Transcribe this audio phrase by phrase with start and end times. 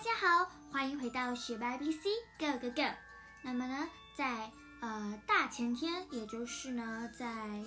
[0.00, 2.04] 大家好，欢迎回到学霸 ABC
[2.38, 2.90] Go Go Go。
[3.42, 4.50] 那么呢，在
[4.80, 7.26] 呃大前天，也就是呢在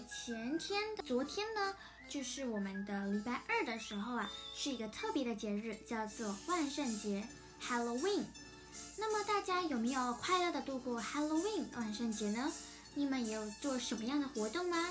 [0.10, 1.76] 前天的、昨天呢，
[2.10, 7.24] 就是我们的礼拜二的时候啊，是一个特别的节日，叫做万圣节
[7.62, 8.24] Halloween。
[8.98, 12.52] 那么大家有没有快乐的度过 Halloween 万圣节呢？
[12.96, 14.90] 你们有做什么样的活动吗？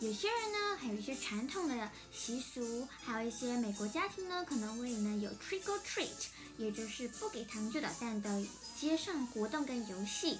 [0.00, 6.26] 有些人呢，还有一些传统的习俗，还有一些美国家庭呢，可能会呢有 trick or treat，
[6.58, 8.44] 也就是不给糖就捣蛋的
[8.78, 10.38] 街上活动跟游戏。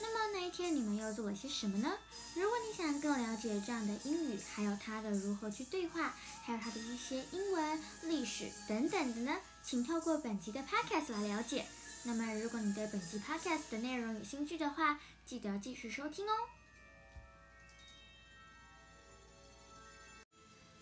[0.00, 1.92] 那么那一天你们又做了些什么呢？
[2.34, 11.66] 如果你想更了解这样的英语，还有它的如何去对话，还有它的一些英文、历史等等的呢，请透过本集的 podcast 来了解。
[12.04, 16.32] 那么如果你对本集 podcast 的内容有兴趣的话，记得继续收听哦。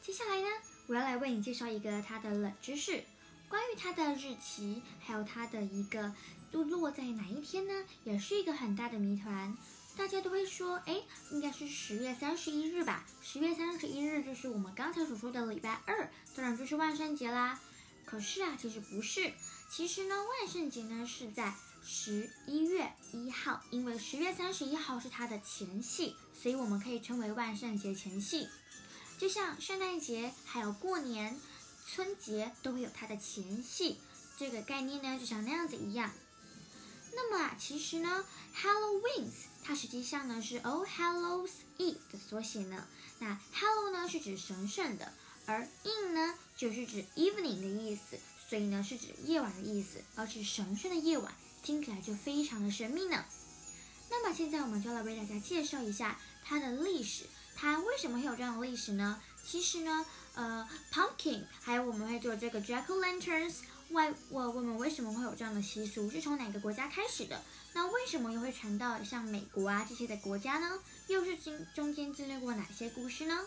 [0.03, 0.49] 接下来呢，
[0.89, 3.05] 我要来为你介绍一个它的冷知识，
[3.49, 6.13] 关于它的日期，还有它的一个
[6.51, 9.57] 都落在哪一天呢，也是一个很大的谜团。
[9.97, 11.01] 大家都会说，哎，
[11.31, 13.07] 应该是十月三十一日吧？
[13.23, 17.61] 十月三十一日就是我们刚才所说的礼拜二，当然就是万圣节啦。
[18.05, 19.33] 可是啊，其实不是，
[19.71, 28.49] 其实呢，万圣节呢是在十一月一号，因为十月三十一号是它的前夕，所以我们可以称为万圣节前夕。
[29.23, 31.39] 就像圣诞节、还有过年、
[31.87, 34.01] 春节都会有它的前戏，
[34.37, 36.11] 这个概念呢就像那样子一样。
[37.13, 39.29] 那么啊，其实呢，Halloween
[39.63, 42.85] 它实际上呢是 All Hallows Eve 的缩写呢。
[43.21, 45.13] 那 Hallow 呢是指神圣的，
[45.47, 53.25] 而 In 呢就是指 evening 的意思，所以呢是指夜晚的意思，而是神圣的夜晚，听起来就非常的神秘呢。
[54.11, 57.27] 那么现在我们就来为大家介绍一下它的历史。
[57.55, 59.21] 它为什么会有这样的历史呢？
[59.45, 63.57] 其实呢，呃，pumpkin，还有我们会做这个 jack o' lanterns，
[63.91, 66.09] 外我我们为什么会有这样的习俗？
[66.11, 67.43] 是从哪个国家开始的？
[67.75, 70.79] 那为什么又会传到像美国啊这些的国家呢？
[71.09, 73.41] 又是经中间经历过哪些故事呢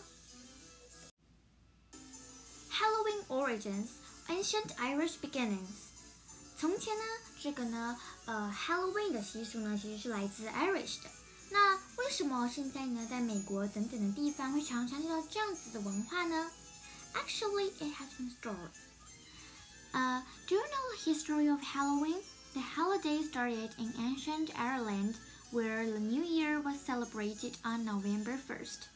[2.70, 3.86] ？Halloween origins,
[4.28, 5.94] ancient Irish beginnings。
[6.58, 7.04] 从前呢，
[7.40, 11.10] 这个呢，呃，Halloween 的习俗呢，其实是来自 Irish 的。
[11.49, 16.49] 那为什么现在呢，在美国等等的地方会常常见到这样子的文化呢？
[17.13, 18.71] Actually, it has been stored.
[19.93, 22.21] Uh, do you know the history of Halloween?
[22.53, 25.15] The holiday started in ancient Ireland,
[25.51, 28.87] where the New Year was celebrated on November 1st.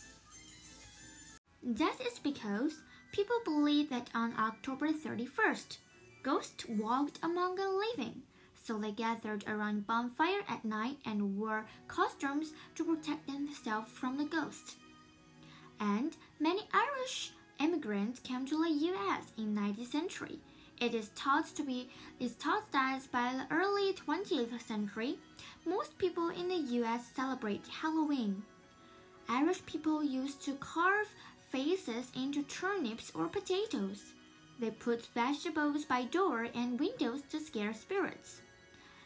[1.63, 2.75] That is because
[3.11, 5.77] people believe that on October 31st,
[6.23, 8.23] ghosts walked among the living
[8.62, 14.25] so they gathered around bonfire at night and wore costumes to protect themselves from the
[14.25, 14.76] ghosts.
[15.81, 20.38] And many Irish immigrants came to the US in 19th century.
[20.81, 25.19] It is thought to be is thought that by the early 20th century,
[25.66, 28.42] most people in the US celebrate Halloween.
[29.28, 31.09] Irish people used to carve
[31.50, 34.15] faces into turnips or potatoes.
[34.59, 38.41] They put vegetables by door and windows to scare spirits.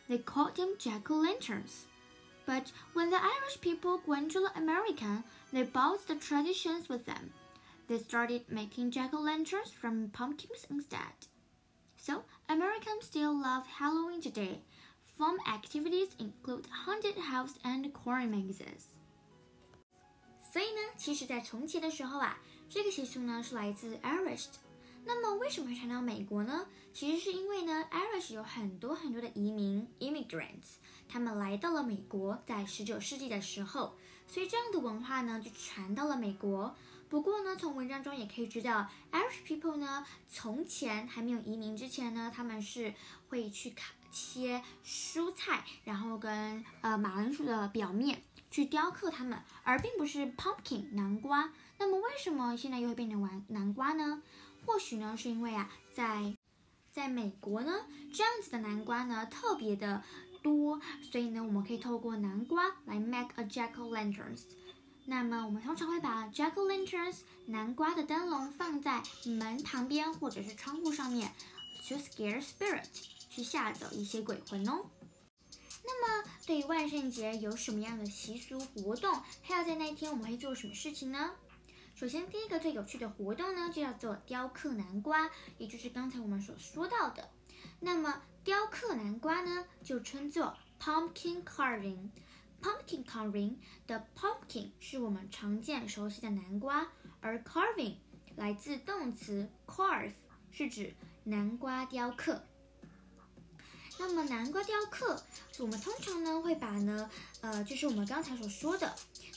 [0.07, 1.85] They called them jack-o'-lanterns.
[2.45, 5.23] But when the Irish people went to America,
[5.53, 7.31] they brought the traditions with them.
[7.87, 11.27] They started making jack-o'-lanterns from pumpkins instead.
[11.95, 14.61] So Americans still love Halloween today.
[15.17, 18.87] Fun activities include haunted house and corn mazes.
[20.51, 22.39] 所以呢，其实，在从前的时候啊，
[22.69, 24.62] 这个习俗呢是来自 Irish 的。
[25.06, 26.66] 那么为什么会传到美国呢？
[26.92, 30.76] 其实是因为呢，Irish 有很多很多的移民 （immigrants），
[31.08, 36.74] 他们来到了美国，在十九世纪的时候，所以这样的文化呢就传到了美国。
[37.10, 42.94] 不过呢，从文章中也可以知道，Irish people 呢，从前还没有移民之前呢，他们是
[43.28, 51.52] 会去砍切蔬菜，然后跟呃马铃薯的表面去雕刻它们，而并不是 pumpkin 南瓜。
[51.78, 54.22] 那么为什么现在又会变成玩南瓜呢？
[54.66, 56.36] 或许呢，是因为啊，在
[56.92, 60.02] 在美国呢，这样子的南瓜呢特别的
[60.42, 60.80] 多，
[61.10, 64.42] 所以呢，我们可以透过南瓜来 make a jack o' lanterns。
[65.06, 71.32] 那么我们通常会把 jack o' lanterns 南瓜的灯笼放在门旁边或者是窗户上面
[71.86, 72.86] ，to scare spirit，
[73.28, 74.86] 去吓走一些鬼魂哦。
[75.86, 79.20] 那么对于万圣节有什么样的习俗活动？
[79.42, 81.32] 还要在那一天我们会做什么事情呢？
[81.94, 87.30] 首先，第一个最有趣的活动呢，就叫做雕刻南瓜，也就是刚才我们所说到的。
[87.78, 92.08] 那么，雕刻南瓜呢，就称作 pumpkin carving。
[92.60, 93.56] pumpkin carving
[93.86, 96.88] 的 pumpkin 是我们常见熟悉的南瓜，
[97.20, 97.94] 而 carving
[98.34, 100.14] 来自动词 carve，
[100.50, 102.42] 是指南瓜雕刻。
[104.00, 105.22] 那么南瓜雕刻，
[105.60, 107.08] 我们通常呢会把呢，
[107.40, 108.92] 呃，就是我们刚才所说的，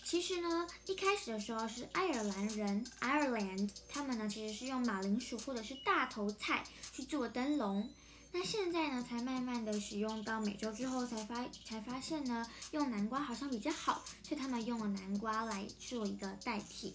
[0.09, 6.63] 其实呢一开始的时候是爱尔兰人 Ireland，他们呢其实是用马铃薯或者是大头菜
[6.93, 7.89] 去做灯笼。
[8.31, 16.93] 那现在呢，才慢慢的使用到美洲之后，才发才发现呢，用南瓜好像比较好，所以他们用了南瓜来做一个代替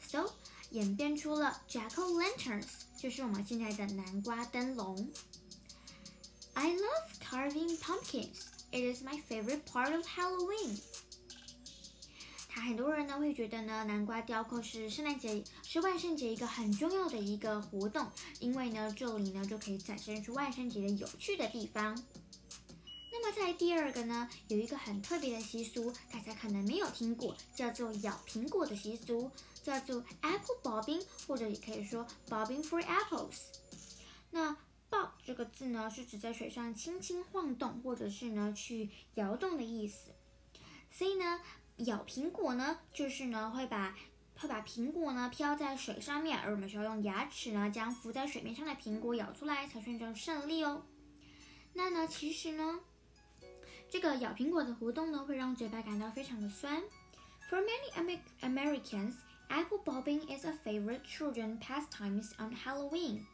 [0.00, 0.32] ，so
[0.70, 2.64] 演变出了 Jack o' Lanterns，
[2.96, 5.10] 就是我们现在的南瓜灯笼。
[6.54, 8.46] I love carving pumpkins.
[8.70, 10.78] It is my favorite part of Halloween.
[12.60, 18.06] 很多人呢会觉得呢，南瓜雕刻是圣诞节是万圣节一个很重要的一个活动，
[18.40, 22.00] 因为呢这里呢就可以展现出万圣节的有趣的地方。
[23.10, 29.30] 那么在第二个呢，有一个很特别的习俗，大家可能没有听过，叫做咬苹果的习俗，
[29.62, 33.38] 叫做 apple bobbing，或者也可以说 bobbing for apples。
[34.30, 34.56] 那
[34.90, 40.10] bob 这个字呢是指在水上轻轻晃动，或者是呢去摇动的意思，
[40.90, 41.40] 所以呢。
[41.78, 43.94] 咬苹果呢，就是呢会把
[44.36, 50.82] 会把苹果呢飘在水上面，而我们需要用牙齿呢将浮在水面上的苹果咬出来，才算成胜利哦。
[51.74, 52.80] 那呢，其实呢，
[53.88, 56.82] 这个咬苹果的活动呢会让嘴巴感到非常的酸。
[57.48, 59.14] For many Americans,
[59.48, 63.24] apple bobbing is a favorite children pastimes on Halloween.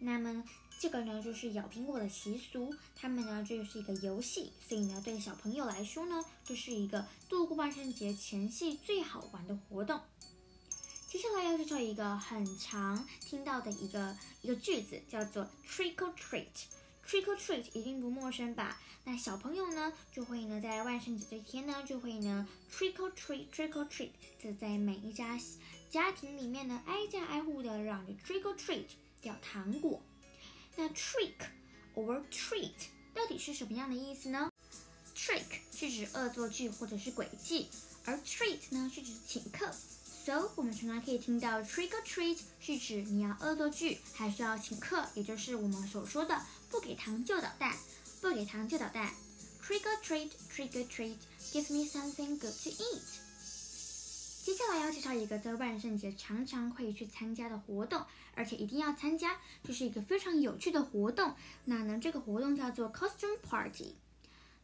[0.00, 0.44] 那么
[0.78, 2.72] 这个呢，就是咬苹果的习俗。
[2.94, 10.00] 他们呢，这就是一个游戏，所以呢，对小朋友来说呢，这是一个度过万圣节前夕最好玩的活动。
[11.08, 16.46] 接下来要介绍一个很常听到的一个一个句子，叫做 trick or treat。
[17.06, 18.78] trick or treat 一定不陌生吧？
[19.04, 25.40] 那小朋友呢，就会呢，在万圣节这天呢，就会呢 trick or treat，trick or treat，就在每一家
[25.90, 28.84] 家庭里面呢，挨家挨户的嚷着 trick or treat，
[29.22, 30.02] 咬糖果。
[30.80, 31.34] 那 trick
[31.96, 32.70] or treat
[33.12, 34.48] 到底是什么样的意思呢
[35.12, 35.42] ？trick
[35.74, 37.66] 是指恶作剧或者是诡计，
[38.04, 39.68] 而 treat 呢是指请客。
[40.24, 46.40] So 我们常常可以听到 trick or treat 是指你要恶作剧还是要请客，也就是我们所说的
[46.70, 47.76] 不给糖就捣蛋，
[48.20, 49.12] 不给糖就捣蛋。
[49.60, 53.27] Trick or treat，trick or treat，give me something good to eat。
[54.48, 58.02] 接下来要介绍一个在万圣节常常会去参加的活动，
[58.34, 61.34] 而且一定要参加，这是一个非常有趣的活动。
[61.66, 63.94] 那呢，这个活动叫做 costume party。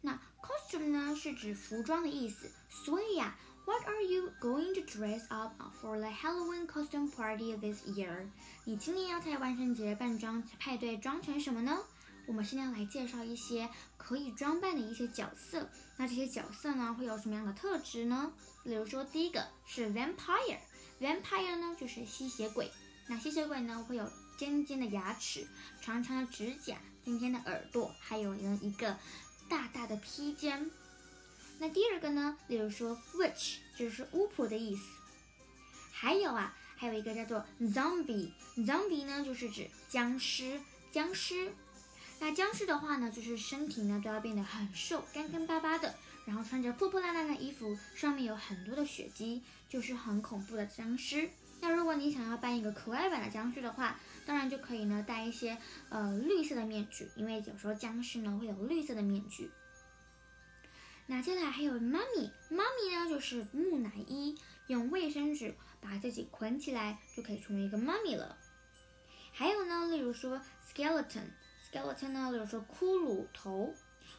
[0.00, 3.36] 那 costume 呢是指服装的意思，所以呀
[3.66, 8.28] ，What are you going to dress up for the Halloween costume party this year？
[8.64, 11.78] 你今年要在万圣节扮装派对装成什么呢？
[12.26, 15.68] 我们现在来介绍一些可以装扮的一些角色。
[15.96, 18.32] 那这些角色呢，会有什么样的特质呢？
[18.62, 22.70] 比如说，第一个是 vampire，vampire 呢就是吸血鬼。
[23.06, 25.46] 那吸血鬼呢会有尖尖的牙齿、
[25.80, 28.96] 长长的指甲、尖尖的耳朵，还有呢一个
[29.48, 30.70] 大大的披肩。
[31.58, 34.82] 那第二个呢，例如说 witch 就是巫婆的意思。
[35.92, 40.60] 还有啊，还有一个叫做 zombie，zombie 呢就是指僵尸，
[40.90, 41.52] 僵尸。
[42.20, 45.94] 那僵尸的话呢，就是身体呢都要变得很瘦，干干巴巴的，
[46.24, 51.28] 然后穿着破破烂烂的衣服，上面有很多的血迹，就是很恐怖的僵尸。
[51.60, 55.58] 那如果你想要扮一个可爱版的僵尸的话，当然就可以呢戴一些
[55.90, 59.50] 呃绿色的面具，因为有时候僵尸呢会有绿色的面具。
[61.06, 68.38] 那接下来还有妈咪，妈咪呢就是木乃伊，用卫生纸把自己捆起来就可以成为一个妈咪了。
[69.32, 71.26] 还有呢，例如说 skeleton。
[71.74, 73.74] Skeleton 呢，比如说骷髅头，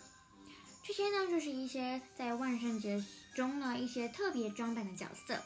[0.87, 5.43] 这些呢，就是一些在万圣节中呢一些特别装扮的角色。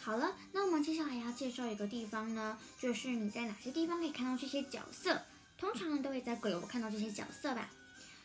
[0.00, 5.20] 好了，那我们接下来要介绍一个地方呢，就是你在哪些地方可以看到这些角色？
[5.58, 7.68] 通常都会在鬼屋看到这些角色吧？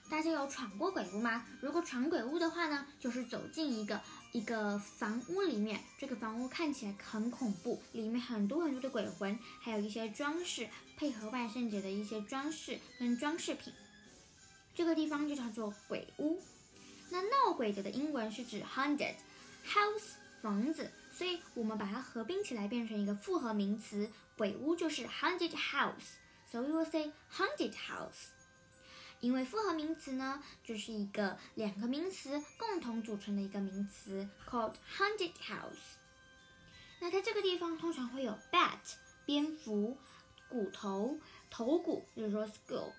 [0.10, 1.46] 大家有闯过鬼屋吗？
[1.60, 4.00] 如果闯鬼屋的话呢，就是走进一个
[4.32, 13.74] 一个房屋里面，这个房屋看起来很恐怖，里面很多很多的鬼魂，还有一些装饰，配合万圣节的一些装饰跟装饰品。
[14.74, 16.42] 这个地方就叫做鬼屋。
[17.10, 19.16] 那闹鬼的的英文是指 haunted
[19.66, 26.16] house 房子，所以我们把它合并起来变成一个复合名词，鬼屋就是 haunted house。
[26.52, 28.30] So we will say haunted house。
[29.20, 36.00] 因为复合名词呢，就是一个两个名词共同组成的一个名词，called haunted house。
[37.00, 38.80] 那在这个地方通常会有 bat
[39.26, 39.98] 蝙蝠、
[40.50, 42.92] 骨头、头骨，就是说 skull，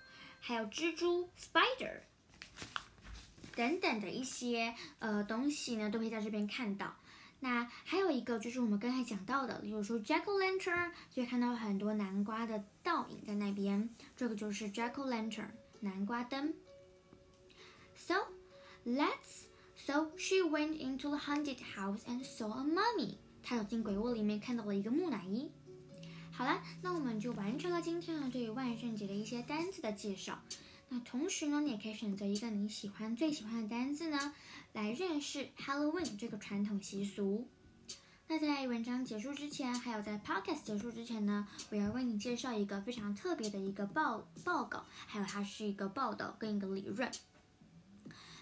[0.45, 2.01] 还有蜘蛛 spider
[3.55, 6.93] 等等的一些呃东西呢，都可以在这边看到。
[7.39, 16.53] 那还有一个就是我们刚才讲到的，例如说 jack o' lantern，就会看到很多南瓜的倒影在那边，这个就是 jack o' lantern 南瓜灯。
[17.95, 18.15] So
[18.85, 19.45] let's
[19.77, 23.15] so she went into the haunted house and saw a mummy。
[23.41, 25.49] 她走进鬼屋里面看到了一个木乃伊。
[26.35, 30.39] 好了，那我们就完成了今天呢对于万圣节的一些单词的介绍。
[30.89, 34.33] 那同时呢，你也可以选择一个你喜欢、最喜欢的单字呢，
[34.73, 37.47] 来认识 Halloween 这个传统习俗。
[38.27, 47.11] 那在文章结束之前，还有在 Podcast 结束之前呢，我要为你介绍一个非常特别的一个报报告，还有它是一个报道跟一个理论。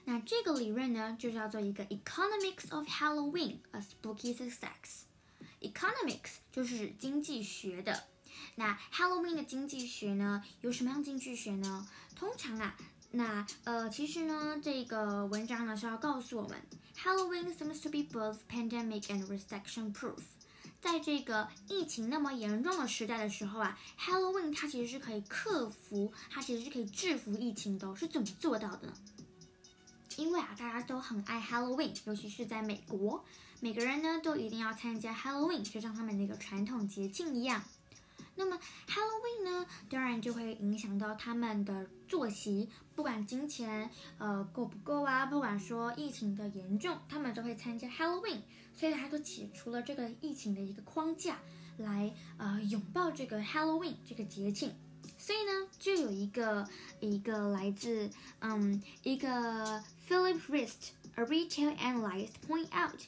[0.05, 5.10] 那这个理论呢，就叫做一个 Economics of Halloween: A Spooky Success。
[5.61, 8.03] Economics 就是经济学的。
[8.55, 11.87] 那 Halloween 的经济学呢，有什么样经济学呢？
[12.15, 12.75] 通常啊，
[13.11, 16.61] 那呃，其实呢，这个文章呢是要告诉我们
[16.97, 20.19] ，Halloween seems to be both pandemic and recession-proof。
[20.81, 27.95] 在这个疫情那么严重的时代的时候啊，Halloween 它其实是可以克服，它其实是可以制服疫情的。
[27.95, 28.93] 是怎么做到的呢？
[30.17, 33.23] 因为啊，大家都很爱 Halloween，尤其是在美国，
[33.59, 37.63] 每个人呢都一定要参加 Halloween，就像他们那个传统节庆一样。
[38.35, 48.39] 那么 Halloween 呢，当然就会影响到他们的作息，不管金钱呃够不够啊，不管说疫情的严重，他们都会参加 Halloween，
[48.73, 51.39] 所以他都起出了这个疫情的一个框架，
[51.77, 54.73] 来呃拥抱这个 Halloween 这个节庆。
[55.17, 56.67] 所以呢，就有一个
[56.99, 63.07] 一个来自嗯一个 Philip Rist，a retail analyst point out，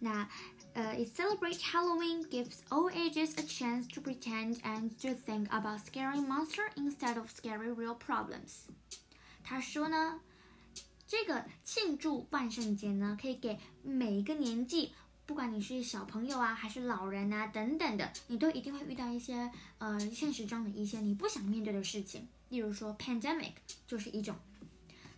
[0.00, 0.28] 那。
[0.76, 6.20] Uh, it celebrate Halloween, gives all ages a chance to pretend and to think about scary
[6.20, 8.64] monster instead of scary real problems.
[9.44, 10.20] 他说呢，
[11.06, 14.90] 这个庆祝万圣节呢，可以给每一个年纪，
[15.26, 22.26] 不管你是小朋友啊，还是老人啊等等的，你都一定会遇到一些呃现实中的一些你不想面对的事情。
[22.48, 23.52] 例如说，pandemic
[23.86, 24.34] 就是一种。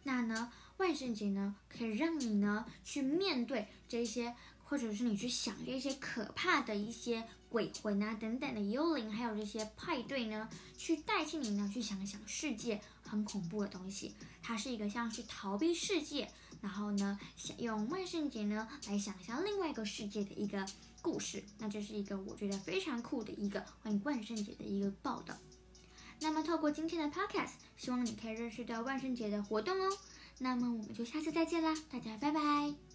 [0.02, 4.34] 那呢，万圣节呢，可以让你呢去面对这些。
[4.68, 14.16] 或者是你去想这些可怕的一些鬼魂啊等等的幽灵，还有这些派对呢，去代替你呢去想一想世界很恐怖的东西。
[14.42, 16.28] 它是一个像是逃避世界，
[16.60, 20.66] 然后呢想用万圣节呢来想象另外一个世界的一个
[21.00, 21.44] 故事。
[21.58, 25.38] 那这是一个我觉得非常酷的一个关于万圣节的一个报道。
[26.18, 29.96] 那么透过今天的 podcast，希望你可以认识到万圣节的活动哦。
[30.38, 32.85] 那么我们就下次再见啦，大家拜拜。